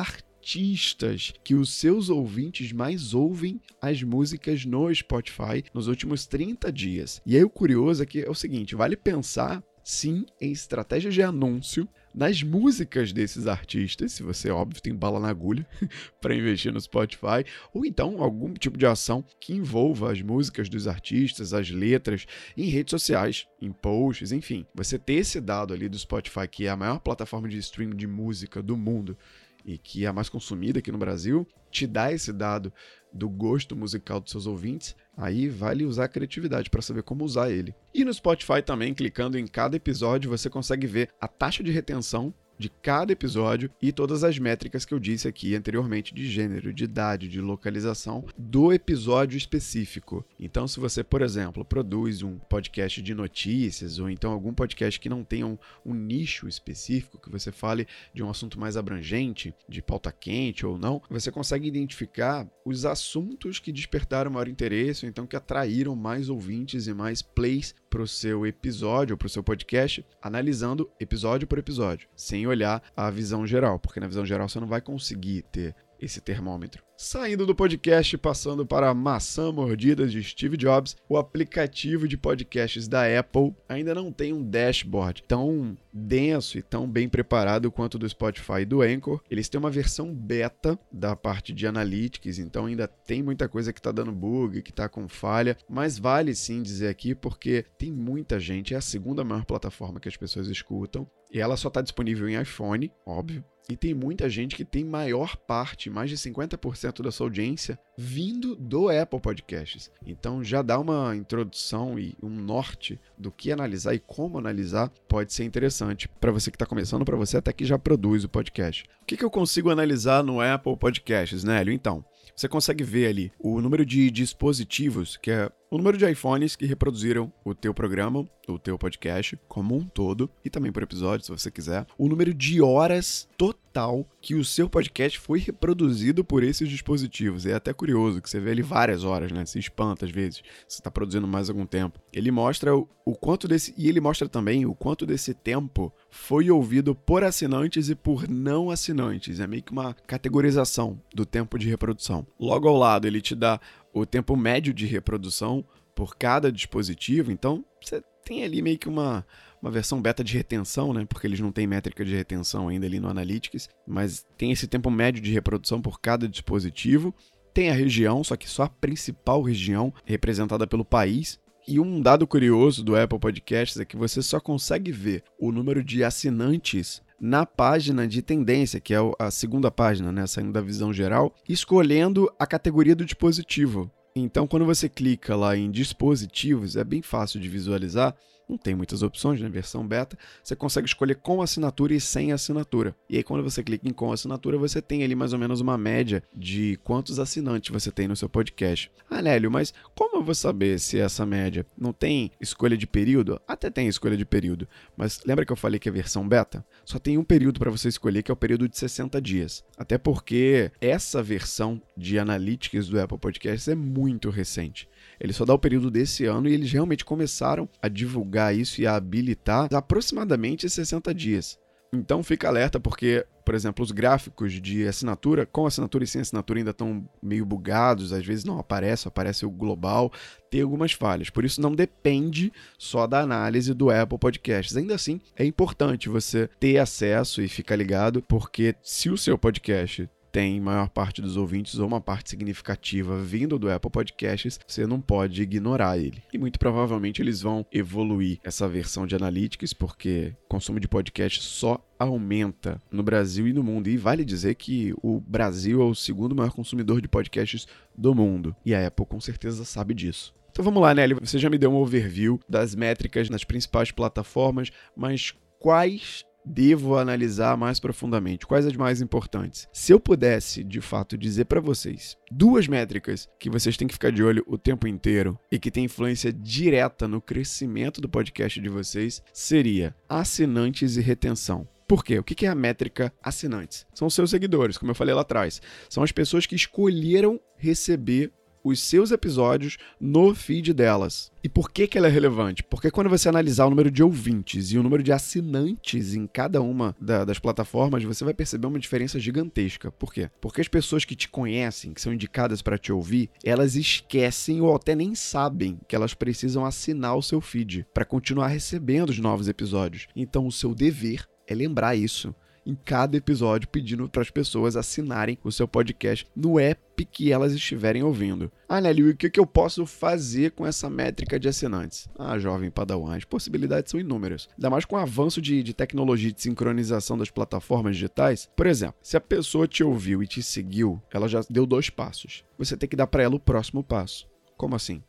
artistas 0.44 1.34
que 1.42 1.56
os 1.56 1.72
seus 1.72 2.10
ouvintes 2.10 2.74
mais 2.74 3.14
ouvem 3.14 3.62
as 3.82 4.04
músicas 4.04 4.66
no 4.66 4.94
Spotify 4.94 5.64
nos 5.74 5.88
últimos 5.88 6.26
30 6.26 6.70
dias. 6.70 7.22
E 7.26 7.38
aí 7.38 7.44
o 7.46 7.50
curioso 7.50 8.04
é 8.04 8.06
que 8.06 8.20
é 8.20 8.30
o 8.30 8.36
seguinte, 8.36 8.76
vale 8.76 8.98
pensar 8.98 9.64
sim 9.82 10.26
em 10.42 10.52
estratégias 10.52 11.14
de 11.14 11.24
anúncio 11.24 11.88
nas 12.14 12.44
músicas 12.44 13.12
desses 13.12 13.48
artistas, 13.48 14.12
se 14.12 14.22
você, 14.22 14.52
óbvio, 14.52 14.82
tem 14.82 14.94
bala 14.94 15.20
na 15.20 15.30
agulha 15.30 15.66
para 16.22 16.36
investir 16.36 16.72
no 16.72 16.80
Spotify, 16.80 17.44
ou 17.74 17.86
então 17.86 18.22
algum 18.22 18.54
tipo 18.54 18.78
de 18.78 18.86
ação 18.86 19.26
que 19.40 19.54
envolva 19.54 20.12
as 20.12 20.22
músicas 20.22 20.70
dos 20.70 20.88
artistas, 20.88 21.54
as 21.54 21.72
letras, 21.72 22.28
em 22.56 22.70
redes 22.70 22.92
sociais, 22.92 23.48
em 23.60 23.72
posts, 23.72 24.32
enfim. 24.32 24.66
Você 24.76 25.00
ter 25.00 25.14
esse 25.14 25.42
dado 25.42 25.74
ali 25.74 25.90
do 25.90 25.98
Spotify, 25.98 26.48
que 26.48 26.68
é 26.68 26.70
a 26.70 26.78
maior 26.78 27.00
plataforma 27.00 27.50
de 27.50 27.58
streaming 27.58 27.96
de 27.96 28.06
música 28.06 28.62
do 28.62 28.78
mundo, 28.78 29.18
e 29.66 29.78
que 29.78 30.06
é 30.06 30.08
a 30.08 30.14
mais 30.14 30.30
consumida 30.30 30.80
aqui 30.80 30.92
no 30.92 30.98
Brasil, 30.98 31.48
te 31.72 31.88
dá 31.88 32.12
esse 32.12 32.32
dado 32.32 32.72
do 33.12 33.30
gosto 33.30 33.76
musical 33.76 34.20
dos 34.20 34.32
seus 34.32 34.48
ouvintes, 34.48 34.96
aí 35.16 35.48
vale 35.48 35.86
usar 35.86 36.06
a 36.06 36.10
criatividade 36.10 36.70
para 36.70 36.82
saber 36.82 37.04
como 37.04 37.24
usar 37.24 37.52
ele. 37.52 37.74
E 37.94 38.04
no 38.04 38.14
Spotify 38.14 38.62
também, 38.62 38.94
clicando 38.94 39.38
em 39.38 39.46
cada 39.46 39.76
episódio, 39.76 40.30
você 40.30 40.50
consegue 40.50 40.88
ver 40.88 41.10
a 41.22 41.28
taxa 41.28 41.64
de 41.64 41.72
retenção 41.72 42.34
de 42.58 42.70
cada 42.70 43.12
episódio 43.12 43.70
e 43.82 43.92
todas 43.92 44.24
as 44.24 44.38
métricas 44.40 44.86
que 44.86 44.94
eu 44.94 45.00
disse 45.00 45.28
aqui 45.28 45.56
anteriormente 45.56 46.14
de 46.14 46.26
gênero, 46.30 46.74
de 46.74 46.84
idade, 46.84 47.28
de 47.28 47.42
localização 47.42 48.26
do 48.38 48.72
episódio 48.72 49.38
específico. 49.38 50.26
Então, 50.40 50.68
se 50.68 50.80
você, 50.80 51.04
por 51.04 51.22
exemplo, 51.22 51.66
produz 51.66 52.22
um 52.22 52.38
podcast 52.38 53.02
de 53.02 53.14
notícias 53.14 54.00
ou 54.00 54.10
então 54.10 54.32
algum 54.32 54.54
podcast 54.54 55.00
que 55.00 55.10
não 55.10 55.24
tenha 55.24 55.48
um, 55.48 55.58
um 55.86 55.94
nicho 55.94 56.48
específico, 56.48 57.20
que 57.20 57.30
você 57.30 57.52
fale 57.52 57.88
de 58.14 58.24
um 58.24 58.30
assunto 58.30 58.60
mais 58.60 58.78
abrangente, 58.78 59.54
de 59.68 59.82
pauta 59.82 60.12
quente 60.12 60.66
ou 60.66 60.78
não, 60.78 61.02
você 61.10 61.32
consegue 61.32 61.68
identificar 61.68 62.48
os 62.66 62.86
assuntos 62.86 63.60
que 63.60 63.72
despertaram 63.72 64.32
maior 64.32 64.48
interesse 64.48 65.06
ou 65.06 65.10
então 65.10 65.28
que 65.28 65.36
atraíram 65.36 65.96
mais 65.96 66.30
ouvintes 66.30 66.88
e 66.88 66.94
mais 66.94 67.22
plays 67.22 67.76
para 67.94 68.02
o 68.02 68.08
seu 68.08 68.44
episódio, 68.48 69.16
para 69.16 69.28
o 69.28 69.30
seu 69.30 69.44
podcast, 69.44 70.04
analisando 70.20 70.90
episódio 71.00 71.48
por 71.48 71.60
episódio, 71.60 72.10
sem 72.16 72.48
olhar 72.48 72.82
a 72.98 73.08
visão 73.12 73.46
geral, 73.46 73.78
porque 73.78 74.00
na 74.00 74.08
visão 74.08 74.26
geral 74.26 74.50
você 74.50 74.60
não 74.60 74.66
vai 74.66 74.82
conseguir 74.82 75.44
ter 75.44 75.76
esse 76.04 76.22
termômetro. 76.22 76.84
Saindo 76.96 77.46
do 77.46 77.56
podcast, 77.56 78.18
passando 78.18 78.66
para 78.66 78.90
a 78.90 78.94
maçã 78.94 79.52
mordida 79.52 80.08
de 80.08 80.24
Steve 80.24 80.56
Jobs, 80.56 80.96
o 81.10 81.18
aplicativo 81.18 82.08
de 82.08 82.18
podcasts 82.18 82.88
da 82.88 83.20
Apple 83.20 83.54
ainda 83.68 83.96
não 83.96 84.12
tem 84.12 84.32
um 84.32 84.44
dashboard 84.44 85.24
tão 85.28 85.78
denso 85.92 86.58
e 86.58 86.62
tão 86.62 86.88
bem 86.88 87.10
preparado 87.10 87.72
quanto 87.72 87.98
do 87.98 88.08
Spotify 88.08 88.62
e 88.62 88.66
do 88.66 88.82
Anchor. 88.82 89.22
Eles 89.30 89.50
têm 89.50 89.60
uma 89.60 89.72
versão 89.72 90.14
beta 90.14 90.80
da 90.92 91.16
parte 91.16 91.52
de 91.52 91.66
analytics, 91.66 92.40
então 92.40 92.68
ainda 92.68 92.88
tem 92.88 93.24
muita 93.24 93.50
coisa 93.50 93.74
que 93.74 93.80
está 93.80 93.92
dando 93.92 94.12
bug, 94.12 94.62
que 94.62 94.72
está 94.72 94.88
com 94.88 95.08
falha, 95.08 95.58
mas 95.70 95.98
vale 95.98 96.36
sim 96.36 96.62
dizer 96.62 96.88
aqui 96.88 97.16
porque 97.16 97.66
tem 97.78 97.92
muita 97.92 98.40
gente, 98.40 98.74
é 98.74 98.78
a 98.78 98.82
segunda 98.82 99.24
maior 99.24 99.46
plataforma 99.46 100.00
que 100.00 100.08
as 100.10 100.18
pessoas 100.18 100.48
escutam 100.48 101.08
e 101.32 101.40
ela 101.40 101.58
só 101.58 101.68
está 101.68 101.82
disponível 101.82 102.30
em 102.30 102.40
iPhone, 102.40 102.92
óbvio. 103.06 103.44
E 103.70 103.78
tem 103.78 103.94
muita 103.94 104.30
gente 104.30 104.56
que 104.56 104.66
tem 104.66 104.84
maior 104.84 105.38
parte, 105.38 105.90
mais 105.90 106.10
de 106.10 106.18
50% 106.18 107.02
da 107.02 107.12
sua 107.12 107.28
audiência, 107.28 107.80
vindo 107.98 108.56
do 108.56 108.90
Apple 108.90 109.22
Podcasts. 109.22 109.90
Então 110.06 110.44
já 110.44 110.62
dá 110.62 110.78
uma 110.78 111.16
introdução 111.16 111.98
e 111.98 112.16
um 112.22 112.30
norte 112.30 113.00
do 113.18 113.32
que 113.32 113.52
analisar 113.52 113.94
e 113.94 114.00
como 114.00 114.38
analisar 114.38 114.90
pode 115.08 115.32
ser 115.32 115.46
interessante 115.46 116.10
para 116.20 116.32
você 116.32 116.52
que 116.52 116.56
está 116.56 116.66
começando, 116.66 117.06
para 117.06 117.16
você 117.16 117.38
até 117.38 117.54
que 117.54 117.66
já 117.66 117.80
produz 117.80 118.24
o 118.24 118.30
podcast. 118.30 118.84
O 119.02 119.06
que, 119.06 119.16
que 119.16 119.24
eu 119.24 119.32
consigo 119.32 119.70
analisar 119.70 120.24
no 120.24 120.42
Apple 120.42 120.76
Podcasts, 120.78 121.44
Nélio? 121.44 121.74
Então, 121.74 122.04
você 122.36 122.48
consegue 122.48 122.84
ver 122.84 123.08
ali 123.08 123.32
o 123.40 123.62
número 123.62 123.86
de 123.86 124.10
dispositivos, 124.10 125.18
que 125.18 125.32
é 125.32 125.52
o 125.74 125.78
número 125.80 125.98
de 125.98 126.08
iPhones 126.08 126.56
que 126.56 126.68
reproduziram 126.68 127.34
o 127.44 127.56
teu 127.56 127.74
programa, 127.74 128.28
o 128.48 128.60
teu 128.60 128.78
podcast 128.78 129.36
como 129.48 129.76
um 129.76 129.84
todo, 129.84 130.30
e 130.46 130.50
também 130.50 130.72
por 130.72 130.84
episódio, 130.84 131.26
se 131.26 131.32
você 131.32 131.50
quiser. 131.50 131.88
O 131.98 132.08
número 132.08 132.32
de 132.32 132.62
horas 132.62 133.28
total 133.36 133.64
tal 133.74 134.08
que 134.22 134.36
o 134.36 134.46
seu 134.46 134.70
podcast 134.70 135.20
foi 135.20 135.40
reproduzido 135.40 136.24
por 136.24 136.44
esses 136.44 136.70
dispositivos. 136.70 137.46
É 137.46 137.54
até 137.54 137.74
curioso 137.74 138.22
que 138.22 138.30
você 138.30 138.40
vê 138.40 138.52
ele 138.52 138.62
várias 138.62 139.04
horas, 139.04 139.32
né? 139.32 139.46
Se 139.46 139.58
espanta 139.60 140.06
às 140.06 140.12
vezes. 140.12 140.44
Você 140.68 140.80
está 140.80 140.92
produzindo 140.92 141.28
mais 141.28 141.50
algum 141.50 141.66
tempo. 141.66 142.00
Ele 142.14 142.32
mostra 142.32 142.78
o, 142.78 142.88
o 143.04 143.16
quanto 143.16 143.48
desse. 143.48 143.74
E 143.76 143.90
ele 143.90 144.00
mostra 144.00 144.30
também 144.30 144.66
o 144.66 144.76
quanto 144.76 145.06
desse 145.06 145.34
tempo 145.34 145.92
foi 146.10 146.52
ouvido 146.52 146.94
por 146.94 147.24
assinantes 147.24 147.90
e 147.90 147.96
por 147.96 148.30
não 148.30 148.70
assinantes. 148.70 149.40
É 149.40 149.48
meio 149.48 149.64
que 149.64 149.72
uma 149.72 149.94
categorização 149.94 151.02
do 151.14 151.26
tempo 151.26 151.58
de 151.58 151.68
reprodução. 151.68 152.26
Logo 152.40 152.70
ao 152.70 152.78
lado, 152.78 153.08
ele 153.08 153.20
te 153.20 153.36
dá 153.36 153.60
o 153.94 154.06
tempo 154.06 154.36
médio 154.36 154.74
de 154.74 154.86
reprodução 154.86 155.64
por 155.96 156.18
cada 156.18 156.52
dispositivo. 156.52 157.32
Então, 157.32 157.64
você 157.82 158.04
tem 158.26 158.44
ali 158.44 158.62
meio 158.62 158.78
que 158.78 158.90
uma, 158.90 159.26
uma 159.62 159.72
versão 159.72 160.02
beta 160.02 160.24
de 160.24 160.36
retenção, 160.36 160.94
né? 160.94 161.06
Porque 161.06 161.28
eles 161.28 161.40
não 161.40 161.52
têm 161.52 161.68
métrica 161.68 162.04
de 162.04 162.16
retenção 162.16 162.68
ainda 162.68 162.86
ali 162.86 163.00
no 163.00 163.10
Analytics, 163.10 163.70
mas 163.88 164.26
tem 164.38 164.52
esse 164.52 164.68
tempo 164.68 164.90
médio 164.90 165.22
de 165.22 165.32
reprodução 165.32 165.82
por 165.82 166.00
cada 166.00 166.28
dispositivo. 166.28 167.14
Tem 167.54 167.70
a 167.70 167.74
região, 167.74 168.24
só 168.24 168.36
que 168.36 168.50
só 168.50 168.64
a 168.64 168.70
principal 168.70 169.42
região 169.42 169.94
representada 170.06 170.66
pelo 170.66 170.84
país. 170.84 171.40
E 171.68 171.80
um 171.80 172.02
dado 172.02 172.28
curioso 172.28 172.84
do 172.84 172.96
Apple 172.96 173.20
Podcasts 173.20 173.80
é 173.80 173.86
que 173.86 173.96
você 173.96 174.22
só 174.22 174.40
consegue 174.40 174.92
ver 174.92 175.24
o 175.40 175.52
número 175.52 175.84
de 175.84 176.04
assinantes 176.04 177.02
na 177.24 177.46
página 177.46 178.06
de 178.06 178.22
tendência, 178.22 178.82
que 178.82 178.94
é 178.94 178.98
a 179.18 179.32
segunda 179.32 179.72
página, 179.72 180.12
né, 180.12 180.28
saindo 180.28 180.52
da 180.52 180.60
visão 180.60 180.92
geral, 180.92 181.34
escolhendo 181.48 182.30
a 182.38 182.46
categoria 182.46 182.94
do 182.94 183.06
dispositivo. 183.06 183.90
Então, 184.14 184.46
quando 184.46 184.66
você 184.66 184.90
clica 184.90 185.34
lá 185.34 185.56
em 185.56 185.72
dispositivos, 185.72 186.76
é 186.76 186.84
bem 186.84 187.02
fácil 187.02 187.40
de 187.40 187.48
visualizar 187.48 188.14
não 188.48 188.58
tem 188.58 188.76
muitas 188.76 189.02
opções 189.02 189.40
na 189.40 189.48
né? 189.48 189.52
versão 189.52 189.86
beta, 189.86 190.18
você 190.44 190.56
consegue 190.56 190.88
escolher 190.88 191.16
com 191.16 191.42
assinatura 191.42 191.94
e 191.94 192.00
sem 192.00 192.32
assinatura. 192.32 192.96
E 193.10 193.18
aí, 193.18 193.24
quando 193.24 193.44
você 193.44 193.64
clica 193.64 193.88
em 193.88 193.94
com 193.94 194.12
assinatura, 194.12 194.58
você 194.58 194.82
tem 194.82 195.04
ali 195.04 195.16
mais 195.16 195.34
ou 195.34 195.40
menos 195.40 195.62
uma 195.62 195.78
média 195.78 196.24
de 196.36 196.80
quantos 196.84 197.20
assinantes 197.20 197.72
você 197.72 197.92
tem 197.92 198.08
no 198.08 198.16
seu 198.16 198.30
podcast. 198.30 198.92
Ah, 199.10 199.22
Nélio, 199.22 199.52
mas 199.52 199.74
como 199.96 200.18
eu 200.18 200.24
vou 200.24 200.36
saber 200.36 200.80
se 200.80 201.00
essa 201.00 201.26
média 201.26 201.66
não 201.78 201.94
tem 201.94 202.32
escolha 202.40 202.78
de 202.78 202.88
período? 202.88 203.40
Até 203.48 203.70
tem 203.70 203.88
escolha 203.88 204.18
de 204.18 204.26
período, 204.26 204.68
mas 204.98 205.22
lembra 205.26 205.46
que 205.46 205.52
eu 205.52 205.58
falei 205.58 205.80
que 205.80 205.90
é 205.90 205.92
versão 205.92 206.28
beta? 206.28 206.66
Só 206.86 207.00
tem 207.00 207.18
um 207.18 207.24
período 207.24 207.60
para 207.60 207.72
você 207.72 207.88
escolher, 207.88 208.24
que 208.24 208.32
é 208.32 208.34
o 208.34 208.38
período 208.38 208.68
de 208.68 208.78
60 208.78 209.22
dias. 209.22 209.64
Até 209.78 209.98
porque 209.98 210.72
essa 210.82 211.22
versão 211.22 211.82
de 211.96 212.20
Analytics 212.20 212.88
do 212.88 213.00
Apple 213.00 213.18
Podcasts 213.18 213.68
é 213.68 213.76
muito 213.76 214.30
recente. 214.30 214.88
Ele 215.24 215.32
só 215.32 215.46
dá 215.46 215.54
o 215.54 215.60
período 215.60 215.90
desse 215.90 216.26
ano 216.26 216.50
e 216.50 216.54
eles 216.54 216.70
realmente 216.70 217.06
começaram 217.06 217.70
a 217.82 217.88
divulgar 217.88 218.54
isso 218.54 218.82
e 218.82 218.86
a 218.86 218.96
habilitar 218.96 219.74
aproximadamente 219.74 220.70
60 220.70 221.14
dias. 221.14 221.58
Então 221.94 222.24
fica 222.24 222.48
alerta 222.48 222.80
porque, 222.80 223.26
por 223.46 223.54
exemplo, 223.54 223.84
os 223.84 223.92
gráficos 223.92 224.52
de 224.54 224.86
assinatura, 224.86 225.46
com 225.46 225.66
assinatura 225.66 226.04
e 226.04 226.08
sem 226.08 226.22
assinatura 226.22 226.60
ainda 226.60 226.72
estão 226.72 227.08
meio 227.22 227.46
bugados, 227.46 228.12
às 228.12 228.26
vezes 228.26 228.44
não 228.44 228.60
aparece, 228.60 229.08
aparece 229.08 229.46
o 229.46 229.52
global, 229.52 230.12
tem 230.50 230.62
algumas 230.62 230.92
falhas. 230.92 231.30
Por 231.30 231.46
isso 231.46 231.62
não 231.62 231.72
depende 231.72 232.52
só 232.78 233.06
da 233.06 233.22
análise 233.22 233.74
do 233.74 233.92
Apple 233.92 234.18
Podcasts. 234.18 234.76
Ainda 234.76 234.96
assim, 234.96 235.22
é 235.38 235.46
importante 235.46 236.10
você 236.10 236.50
ter 236.60 236.80
acesso 236.80 237.42
e 237.42 237.48
ficar 237.48 237.76
ligado, 237.76 238.24
porque 238.24 238.76
se 238.82 239.10
o 239.10 239.18
seu 239.18 239.38
podcast 239.38 240.10
tem 240.34 240.60
maior 240.60 240.90
parte 240.90 241.22
dos 241.22 241.38
ouvintes 241.38 241.78
ou 241.78 241.88
uma 241.88 242.02
parte 242.02 242.32
significativa 242.32 243.22
vindo 243.22 243.60
do 243.60 243.72
Apple 243.72 243.92
Podcasts, 243.92 244.60
você 244.66 244.88
não 244.88 245.00
pode 245.00 245.44
ignorar 245.44 246.00
ele. 246.00 246.24
E 246.34 246.40
muito 246.40 246.58
provavelmente 246.58 247.22
eles 247.22 247.44
vão 247.44 247.64
evoluir 247.72 248.40
essa 248.44 248.68
versão 248.68 249.06
de 249.06 249.16
Analytics, 249.16 249.74
porque 249.74 250.34
o 250.46 250.50
consumo 250.50 250.80
de 250.80 250.88
podcast 250.88 251.44
só 251.44 251.80
aumenta 252.00 252.82
no 252.92 253.04
Brasil 253.04 253.48
e 253.48 253.54
no 253.54 253.64
mundo. 253.64 253.88
E 253.88 253.96
vale 253.96 254.26
dizer 254.26 254.56
que 254.56 254.92
o 255.04 255.22
Brasil 255.22 255.80
é 255.80 255.86
o 255.86 255.94
segundo 255.94 256.36
maior 256.36 256.52
consumidor 256.52 257.00
de 257.00 257.08
podcasts 257.08 257.68
do 257.96 258.16
mundo. 258.16 258.56
E 258.66 258.74
a 258.74 258.88
Apple 258.88 259.06
com 259.06 259.22
certeza 259.22 259.64
sabe 259.64 259.94
disso. 259.94 260.34
Então 260.52 260.66
vamos 260.66 260.82
lá, 260.82 260.96
Nelly. 260.96 261.14
Você 261.14 261.38
já 261.38 261.50
me 261.50 261.60
deu 261.60 261.72
um 261.72 261.76
overview 261.76 262.40
das 262.50 262.74
métricas 262.74 263.30
nas 263.30 263.44
principais 263.44 263.92
plataformas, 263.92 264.72
mas 264.96 265.36
quais 265.60 266.26
devo 266.46 266.98
analisar 266.98 267.58
mais 267.58 267.80
profundamente? 267.80 268.46
Quais 268.46 268.66
as 268.66 268.76
mais 268.76 269.02
importantes? 269.02 269.68
Se 269.72 269.92
eu 269.92 270.00
pudesse, 270.00 270.64
de 270.64 270.82
fato, 270.82 271.18
dizer 271.18 271.46
para 271.46 271.62
vocês 271.62 272.18
duas 272.32 272.68
métricas 272.68 273.30
que 273.40 273.50
vocês 273.50 273.78
têm 273.78 273.88
que 273.88 273.94
ficar 273.94 274.12
de 274.12 274.24
olho 274.24 274.44
o 274.48 274.58
tempo 274.58 274.88
inteiro 274.88 275.38
e 275.52 275.60
que 275.60 275.72
tem 275.72 275.86
influência 275.86 276.34
direta 276.34 277.08
no 277.08 277.22
crescimento 277.22 278.02
do 278.02 278.10
podcast 278.10 278.60
de 278.60 278.70
vocês, 278.70 279.22
seria 279.32 279.96
assinantes 280.10 280.98
e 280.98 281.02
retenção. 281.02 281.68
Por 281.88 282.04
quê? 282.04 282.18
O 282.18 282.24
que 282.24 282.46
é 282.46 282.50
a 282.50 282.56
métrica 282.56 283.14
assinantes? 283.22 283.86
São 283.94 284.10
seus 284.10 284.30
seguidores, 284.30 284.78
como 284.78 284.92
eu 284.92 284.96
falei 284.96 285.14
lá 285.14 285.22
atrás. 285.22 285.62
São 285.90 286.02
as 286.02 286.12
pessoas 286.12 286.46
que 286.46 286.56
escolheram 286.56 287.40
receber 287.58 288.32
os 288.64 288.80
seus 288.80 289.12
episódios 289.12 289.78
no 290.00 290.34
feed 290.34 290.74
delas. 290.74 291.32
E 291.44 291.50
por 291.50 291.70
que, 291.70 291.88
que 291.88 291.98
ela 291.98 292.08
é 292.08 292.10
relevante? 292.10 292.64
Porque 292.64 292.90
quando 292.90 293.10
você 293.10 293.28
analisar 293.28 293.66
o 293.66 293.70
número 293.70 293.92
de 293.92 294.02
ouvintes 294.02 294.72
e 294.72 294.78
o 294.78 294.84
número 294.84 295.04
de 295.04 295.12
assinantes 295.12 296.16
em 296.16 296.26
cada 296.26 296.62
uma 296.62 296.96
da, 297.00 297.26
das 297.26 297.38
plataformas, 297.38 298.04
você 298.04 298.24
vai 298.24 298.34
perceber 298.34 298.68
uma 298.68 298.80
diferença 298.80 299.20
gigantesca. 299.20 299.92
Por 299.92 300.14
quê? 300.14 300.30
Porque 300.40 300.62
as 300.62 300.70
pessoas 300.70 301.04
que 301.04 301.16
te 301.16 301.28
conhecem, 301.28 301.94
que 301.94 302.02
são 302.02 302.14
indicadas 302.14 302.62
para 302.62 302.78
te 302.78 302.94
ouvir, 302.94 303.30
elas 303.44 303.76
esquecem 303.76 304.62
ou 304.62 304.74
até 304.74 304.96
nem 304.96 305.14
sabem 305.16 305.78
que 305.88 305.96
elas 305.96 306.14
precisam 306.14 306.66
assinar 306.66 307.18
o 307.18 307.22
seu 307.22 307.42
feed 307.42 307.86
para 307.94 308.06
continuar 308.06 308.48
recebendo 308.48 309.10
os 309.10 309.20
novos 309.20 309.50
episódios. 309.50 310.08
Então, 310.16 310.48
o 310.48 310.52
seu 310.52 310.74
dever 310.74 311.28
é 311.46 311.54
lembrar 311.54 311.96
isso 311.96 312.34
em 312.66 312.76
cada 312.76 313.18
episódio, 313.18 313.68
pedindo 313.68 314.08
para 314.10 314.22
as 314.22 314.30
pessoas 314.30 314.76
assinarem 314.76 315.38
o 315.44 315.52
seu 315.52 315.68
podcast 315.68 316.28
no 316.36 316.60
app 316.60 317.06
que 317.06 317.32
elas 317.32 317.54
estiverem 317.54 318.04
ouvindo. 318.04 318.52
Ah, 318.68 318.80
Nelly, 318.80 319.10
o 319.10 319.18
que, 319.18 319.30
que 319.30 319.40
eu 319.40 319.46
posso 319.46 319.86
fazer 319.86 320.52
com 320.52 320.66
essa 320.66 320.90
métrica 320.90 321.40
de 321.40 321.48
assinantes? 321.48 322.08
Ah, 322.18 322.38
jovem 322.40 322.72
padawan, 322.72 323.16
as 323.16 323.26
possibilidades 323.26 323.92
são 323.92 324.00
inúmeras. 324.00 324.48
Ainda 324.58 324.70
mais 324.70 324.86
com 324.86 324.96
o 324.96 325.00
avanço 325.00 325.42
de, 325.42 325.62
de 325.64 325.74
tecnologia 325.74 326.32
de 326.32 326.42
sincronização 326.42 327.18
das 327.18 327.30
plataformas 327.30 327.96
digitais. 327.96 328.50
Por 328.56 328.68
exemplo, 328.68 328.96
se 329.02 329.18
a 329.18 329.22
pessoa 329.22 329.68
te 329.68 329.84
ouviu 329.84 330.24
e 330.24 330.28
te 330.28 330.42
seguiu, 330.42 331.02
ela 331.12 331.28
já 331.28 331.42
deu 331.50 331.66
dois 331.66 331.90
passos. 331.90 332.44
Você 332.58 332.78
tem 332.78 332.88
que 332.88 332.96
dar 332.96 333.08
para 333.08 333.24
ela 333.24 333.36
o 333.36 333.40
próximo 333.40 333.84
passo. 333.84 334.28
Como 334.56 334.76
assim? 334.76 335.04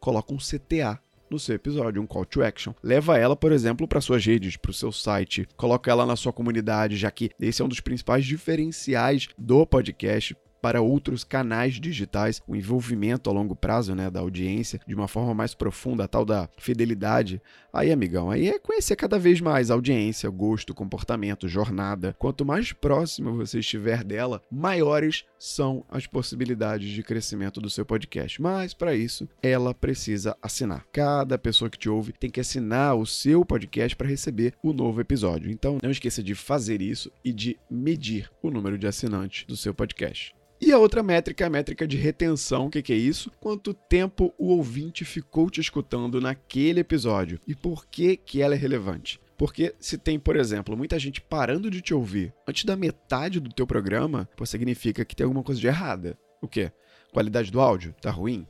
Coloca 0.00 0.32
um 0.32 0.38
CTA 0.38 1.00
no 1.30 1.38
seu 1.38 1.54
episódio, 1.54 2.00
um 2.00 2.06
call 2.06 2.24
to 2.24 2.42
action. 2.42 2.72
Leva 2.82 3.18
ela, 3.18 3.36
por 3.36 3.52
exemplo, 3.52 3.86
para 3.86 4.00
suas 4.00 4.24
redes, 4.24 4.56
para 4.56 4.70
o 4.70 4.74
seu 4.74 4.92
site, 4.92 5.48
coloca 5.56 5.90
ela 5.90 6.06
na 6.06 6.16
sua 6.16 6.32
comunidade, 6.32 6.96
já 6.96 7.10
que 7.10 7.30
esse 7.40 7.62
é 7.62 7.64
um 7.64 7.68
dos 7.68 7.80
principais 7.80 8.24
diferenciais 8.24 9.28
do 9.38 9.66
podcast 9.66 10.36
para 10.66 10.80
outros 10.80 11.22
canais 11.22 11.74
digitais, 11.74 12.42
o 12.44 12.56
envolvimento 12.56 13.30
a 13.30 13.32
longo 13.32 13.54
prazo 13.54 13.94
né, 13.94 14.10
da 14.10 14.18
audiência 14.18 14.80
de 14.84 14.96
uma 14.96 15.06
forma 15.06 15.32
mais 15.32 15.54
profunda, 15.54 16.02
a 16.02 16.08
tal 16.08 16.24
da 16.24 16.48
fidelidade. 16.58 17.40
Aí, 17.72 17.92
amigão, 17.92 18.32
aí 18.32 18.48
é 18.48 18.58
conhecer 18.58 18.96
cada 18.96 19.16
vez 19.16 19.40
mais 19.40 19.70
audiência, 19.70 20.28
gosto, 20.28 20.74
comportamento, 20.74 21.46
jornada. 21.46 22.16
Quanto 22.18 22.44
mais 22.44 22.72
próximo 22.72 23.36
você 23.36 23.60
estiver 23.60 24.02
dela, 24.02 24.42
maiores 24.50 25.24
são 25.38 25.84
as 25.88 26.06
possibilidades 26.06 26.90
de 26.90 27.02
crescimento 27.02 27.60
do 27.60 27.70
seu 27.70 27.84
podcast. 27.84 28.40
Mas 28.40 28.74
para 28.74 28.94
isso, 28.94 29.28
ela 29.42 29.74
precisa 29.74 30.36
assinar. 30.40 30.86
Cada 30.92 31.38
pessoa 31.38 31.70
que 31.70 31.78
te 31.78 31.88
ouve 31.88 32.12
tem 32.12 32.30
que 32.30 32.40
assinar 32.40 32.96
o 32.96 33.06
seu 33.06 33.44
podcast 33.44 33.96
para 33.96 34.08
receber 34.08 34.54
o 34.62 34.72
novo 34.72 35.00
episódio. 35.00 35.50
Então, 35.50 35.78
não 35.82 35.90
esqueça 35.90 36.22
de 36.22 36.34
fazer 36.34 36.80
isso 36.80 37.10
e 37.24 37.32
de 37.32 37.58
medir 37.70 38.30
o 38.42 38.50
número 38.50 38.78
de 38.78 38.86
assinantes 38.86 39.44
do 39.46 39.56
seu 39.56 39.74
podcast. 39.74 40.34
E 40.58 40.72
a 40.72 40.78
outra 40.78 41.02
métrica 41.02 41.44
é 41.44 41.46
a 41.46 41.50
métrica 41.50 41.86
de 41.86 41.96
retenção. 41.96 42.66
O 42.66 42.70
que, 42.70 42.82
que, 42.82 42.92
é 42.92 42.96
isso? 42.96 43.30
Quanto 43.38 43.74
tempo 43.74 44.32
o 44.38 44.48
ouvinte 44.48 45.04
ficou 45.04 45.50
te 45.50 45.60
escutando 45.60 46.20
naquele 46.20 46.80
episódio 46.80 47.38
e 47.46 47.54
por 47.54 47.86
que, 47.86 48.16
que 48.16 48.40
ela 48.40 48.54
é 48.54 48.58
relevante. 48.58 49.20
Porque 49.36 49.74
se 49.78 49.98
tem, 49.98 50.18
por 50.18 50.36
exemplo, 50.36 50.76
muita 50.76 50.98
gente 50.98 51.20
parando 51.20 51.70
de 51.70 51.80
te 51.80 51.92
ouvir 51.92 52.32
antes 52.48 52.64
da 52.64 52.76
metade 52.76 53.38
do 53.38 53.52
teu 53.52 53.66
programa, 53.66 54.28
pô, 54.36 54.46
significa 54.46 55.04
que 55.04 55.14
tem 55.14 55.24
alguma 55.24 55.42
coisa 55.42 55.60
de 55.60 55.66
errada. 55.66 56.18
O 56.40 56.48
quê? 56.48 56.72
Qualidade 57.12 57.50
do 57.50 57.60
áudio? 57.60 57.94
Tá 58.00 58.10
ruim? 58.10 58.46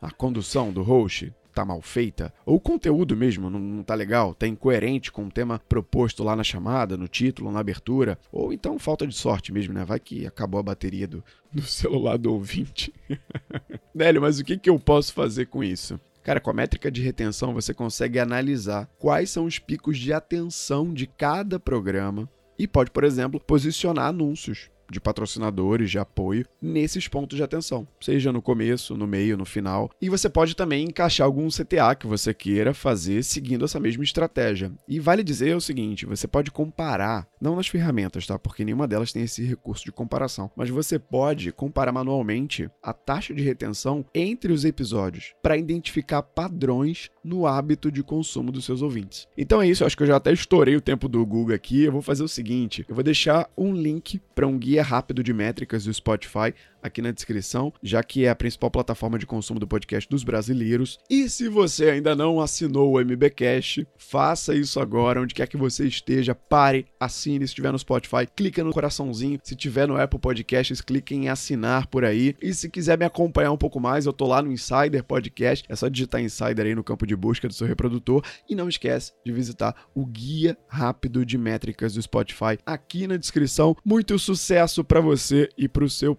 A 0.00 0.10
condução 0.10 0.72
do 0.72 0.82
host? 0.82 1.32
tá 1.52 1.64
mal 1.64 1.80
feita, 1.82 2.32
ou 2.46 2.56
o 2.56 2.60
conteúdo 2.60 3.16
mesmo 3.16 3.50
não, 3.50 3.58
não 3.58 3.82
tá 3.82 3.94
legal, 3.94 4.34
tá 4.34 4.46
incoerente 4.46 5.10
com 5.10 5.26
o 5.26 5.30
tema 5.30 5.60
proposto 5.68 6.22
lá 6.22 6.34
na 6.36 6.44
chamada, 6.44 6.96
no 6.96 7.08
título, 7.08 7.50
na 7.50 7.60
abertura, 7.60 8.18
ou 8.30 8.52
então 8.52 8.78
falta 8.78 9.06
de 9.06 9.14
sorte 9.14 9.52
mesmo, 9.52 9.74
né? 9.74 9.84
Vai 9.84 10.00
que 10.00 10.26
acabou 10.26 10.60
a 10.60 10.62
bateria 10.62 11.06
do, 11.06 11.24
do 11.52 11.62
celular 11.66 12.16
do 12.16 12.32
ouvinte. 12.32 12.92
Nélio, 13.94 14.22
mas 14.22 14.38
o 14.38 14.44
que, 14.44 14.56
que 14.56 14.70
eu 14.70 14.78
posso 14.78 15.12
fazer 15.12 15.46
com 15.46 15.62
isso? 15.62 16.00
Cara, 16.22 16.40
com 16.40 16.50
a 16.50 16.54
métrica 16.54 16.90
de 16.90 17.02
retenção 17.02 17.54
você 17.54 17.72
consegue 17.72 18.18
analisar 18.18 18.88
quais 18.98 19.30
são 19.30 19.44
os 19.46 19.58
picos 19.58 19.98
de 19.98 20.12
atenção 20.12 20.92
de 20.92 21.06
cada 21.06 21.58
programa 21.58 22.28
e 22.58 22.68
pode, 22.68 22.90
por 22.90 23.04
exemplo, 23.04 23.40
posicionar 23.40 24.06
anúncios 24.06 24.70
de 24.90 25.00
patrocinadores, 25.00 25.90
de 25.90 25.98
apoio, 25.98 26.46
nesses 26.60 27.08
pontos 27.08 27.36
de 27.36 27.42
atenção, 27.42 27.86
seja 28.00 28.32
no 28.32 28.42
começo, 28.42 28.96
no 28.96 29.06
meio, 29.06 29.36
no 29.36 29.44
final. 29.44 29.90
E 30.00 30.08
você 30.08 30.28
pode 30.28 30.54
também 30.54 30.84
encaixar 30.84 31.26
algum 31.26 31.48
CTA 31.48 31.94
que 31.94 32.06
você 32.06 32.34
queira 32.34 32.74
fazer 32.74 33.22
seguindo 33.22 33.64
essa 33.64 33.80
mesma 33.80 34.04
estratégia. 34.04 34.72
E 34.88 34.98
vale 34.98 35.22
dizer 35.22 35.56
o 35.56 35.60
seguinte: 35.60 36.06
você 36.06 36.26
pode 36.26 36.50
comparar, 36.50 37.26
não 37.40 37.56
nas 37.56 37.68
ferramentas, 37.68 38.26
tá? 38.26 38.38
Porque 38.38 38.64
nenhuma 38.64 38.88
delas 38.88 39.12
tem 39.12 39.22
esse 39.22 39.44
recurso 39.44 39.84
de 39.84 39.92
comparação, 39.92 40.50
mas 40.56 40.70
você 40.70 40.98
pode 40.98 41.52
comparar 41.52 41.92
manualmente 41.92 42.68
a 42.82 42.92
taxa 42.92 43.34
de 43.34 43.42
retenção 43.42 44.04
entre 44.14 44.52
os 44.52 44.64
episódios 44.64 45.34
para 45.42 45.56
identificar 45.56 46.22
padrões 46.22 47.10
no 47.22 47.46
hábito 47.46 47.90
de 47.90 48.02
consumo 48.02 48.50
dos 48.50 48.64
seus 48.64 48.82
ouvintes. 48.82 49.28
Então 49.36 49.60
é 49.60 49.68
isso, 49.68 49.82
eu 49.82 49.86
acho 49.86 49.96
que 49.96 50.02
eu 50.02 50.06
já 50.06 50.16
até 50.16 50.32
estourei 50.32 50.76
o 50.76 50.80
tempo 50.80 51.08
do 51.08 51.24
Google 51.24 51.54
aqui. 51.54 51.84
Eu 51.84 51.92
vou 51.92 52.02
fazer 52.02 52.22
o 52.22 52.28
seguinte: 52.28 52.84
eu 52.88 52.94
vou 52.94 53.04
deixar 53.04 53.48
um 53.56 53.72
link 53.72 54.20
para 54.34 54.46
um 54.46 54.58
guia 54.58 54.79
rápido 54.80 55.22
de 55.22 55.32
métricas 55.32 55.84
do 55.84 55.92
Spotify 55.92 56.54
aqui 56.82 57.02
na 57.02 57.10
descrição, 57.10 57.72
já 57.82 58.02
que 58.02 58.24
é 58.24 58.30
a 58.30 58.34
principal 58.34 58.70
plataforma 58.70 59.18
de 59.18 59.26
consumo 59.26 59.60
do 59.60 59.66
podcast 59.66 60.08
dos 60.08 60.24
brasileiros. 60.24 60.98
E 61.08 61.28
se 61.28 61.48
você 61.48 61.90
ainda 61.90 62.14
não 62.14 62.40
assinou 62.40 62.92
o 62.92 63.00
MBcast, 63.00 63.86
faça 63.96 64.54
isso 64.54 64.80
agora, 64.80 65.20
onde 65.20 65.34
quer 65.34 65.46
que 65.46 65.56
você 65.56 65.86
esteja, 65.86 66.34
pare, 66.34 66.86
assine, 66.98 67.46
se 67.46 67.50
estiver 67.50 67.72
no 67.72 67.78
Spotify, 67.78 68.26
clica 68.34 68.64
no 68.64 68.72
coraçãozinho, 68.72 69.38
se 69.42 69.54
tiver 69.54 69.86
no 69.86 70.00
Apple 70.00 70.18
Podcasts, 70.18 70.80
clique 70.80 71.14
em 71.14 71.28
assinar 71.28 71.86
por 71.86 72.04
aí. 72.04 72.34
E 72.40 72.52
se 72.54 72.68
quiser 72.68 72.98
me 72.98 73.04
acompanhar 73.04 73.52
um 73.52 73.56
pouco 73.56 73.80
mais, 73.80 74.06
eu 74.06 74.12
tô 74.12 74.26
lá 74.26 74.42
no 74.42 74.52
Insider 74.52 75.04
Podcast, 75.04 75.64
é 75.68 75.76
só 75.76 75.88
digitar 75.88 76.20
Insider 76.20 76.66
aí 76.66 76.74
no 76.74 76.84
campo 76.84 77.06
de 77.06 77.16
busca 77.16 77.48
do 77.48 77.54
seu 77.54 77.66
reprodutor 77.66 78.24
e 78.48 78.54
não 78.54 78.68
esquece 78.68 79.12
de 79.24 79.32
visitar 79.32 79.74
o 79.94 80.06
guia 80.06 80.56
rápido 80.68 81.24
de 81.24 81.36
métricas 81.36 81.94
do 81.94 82.02
Spotify 82.02 82.58
aqui 82.64 83.06
na 83.06 83.16
descrição. 83.16 83.76
Muito 83.84 84.18
sucesso 84.18 84.84
para 84.84 85.00
você 85.00 85.48
e 85.56 85.68
para 85.68 85.84
o 85.84 85.90
seu 85.90 86.14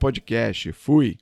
podcast. 0.52 0.74
Fui! 0.74 1.22